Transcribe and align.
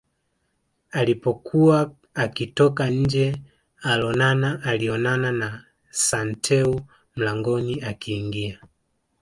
Alipokuwa 0.91 1.91
akitoka 2.13 2.89
nje 2.89 3.41
Olonana 3.93 4.63
alionana 4.63 5.31
na 5.31 5.65
Santeu 5.89 6.81
mlangoni 7.15 7.81
akiingia 7.81 8.59